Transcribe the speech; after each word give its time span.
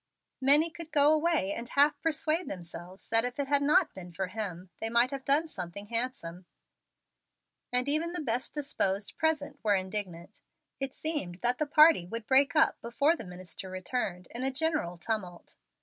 Many 0.41 0.71
could 0.71 0.91
go 0.91 1.13
away 1.13 1.53
and 1.53 1.69
half 1.69 2.01
persuade 2.01 2.47
themselves 2.49 3.07
that 3.09 3.23
if 3.23 3.37
it 3.39 3.47
had 3.47 3.61
not 3.61 3.93
been 3.93 4.11
for 4.11 4.25
him 4.29 4.71
they 4.79 4.89
might 4.89 5.11
have 5.11 5.23
done 5.23 5.47
something 5.47 5.89
handsome, 5.89 6.47
and 7.71 7.87
even 7.87 8.13
the 8.13 8.19
best 8.19 8.51
disposed 8.55 9.15
present 9.15 9.59
were 9.63 9.75
indignant. 9.75 10.41
It 10.79 10.95
seemed 10.95 11.35
that 11.43 11.59
the 11.59 11.67
party 11.67 12.07
would 12.07 12.25
break 12.25 12.55
up, 12.55 12.81
before 12.81 13.15
the 13.15 13.23
minister 13.25 13.69
returned, 13.69 14.27
in 14.31 14.43
a 14.43 14.49
general 14.49 14.97
tumult. 14.97 15.55